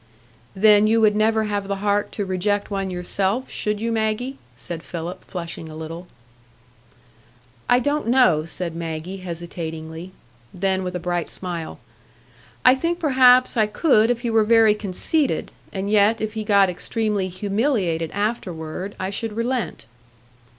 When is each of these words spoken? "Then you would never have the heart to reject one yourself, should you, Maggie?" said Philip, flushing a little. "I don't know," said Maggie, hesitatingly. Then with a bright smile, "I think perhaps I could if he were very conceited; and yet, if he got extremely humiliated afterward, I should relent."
"Then 0.55 0.87
you 0.87 0.99
would 0.99 1.15
never 1.15 1.43
have 1.43 1.67
the 1.67 1.75
heart 1.75 2.11
to 2.13 2.25
reject 2.25 2.71
one 2.71 2.89
yourself, 2.89 3.51
should 3.51 3.79
you, 3.79 3.91
Maggie?" 3.91 4.39
said 4.55 4.81
Philip, 4.81 5.23
flushing 5.25 5.69
a 5.69 5.75
little. 5.75 6.07
"I 7.69 7.77
don't 7.77 8.07
know," 8.07 8.45
said 8.45 8.75
Maggie, 8.75 9.17
hesitatingly. 9.17 10.11
Then 10.51 10.83
with 10.83 10.95
a 10.95 10.99
bright 10.99 11.29
smile, 11.29 11.77
"I 12.65 12.73
think 12.73 12.97
perhaps 12.99 13.55
I 13.55 13.67
could 13.67 14.09
if 14.09 14.21
he 14.21 14.31
were 14.31 14.43
very 14.43 14.73
conceited; 14.73 15.51
and 15.71 15.87
yet, 15.87 16.19
if 16.19 16.33
he 16.33 16.43
got 16.43 16.67
extremely 16.67 17.27
humiliated 17.27 18.09
afterward, 18.09 18.95
I 18.99 19.11
should 19.11 19.33
relent." 19.33 19.85